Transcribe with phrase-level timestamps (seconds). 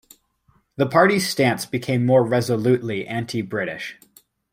[0.77, 3.99] The party's stance became more resolutely anti-British.